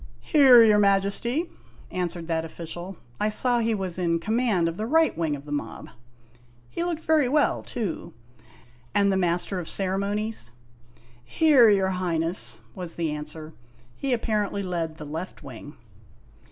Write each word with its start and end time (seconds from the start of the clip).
"Here, 0.33 0.63
your 0.63 0.79
Majesty," 0.79 1.45
answered* 1.91 2.25
that 2.25 2.43
official. 2.43 2.97
I 3.19 3.29
saw 3.29 3.59
he 3.59 3.75
was 3.75 3.99
in 3.99 4.17
command 4.17 4.67
of 4.67 4.75
the 4.75 4.87
right 4.87 5.15
wing 5.15 5.35
of 5.35 5.45
the 5.45 5.51
mob. 5.51 5.89
He 6.71 6.83
looked 6.83 7.03
very 7.03 7.29
well, 7.29 7.61
too" 7.61 8.11
And 8.95 9.11
the 9.11 9.15
Master 9.15 9.59
of 9.59 9.69
Ceremonies?'" 9.69 10.49
Here, 11.23 11.69
your 11.69 11.89
Highness," 11.89 12.61
was 12.73 12.95
the 12.95 13.11
answer. 13.11 13.53
He 13.95 14.11
apparently 14.11 14.63
led 14.63 14.97
the 14.97 15.05
left 15.05 15.43
wing. 15.43 15.77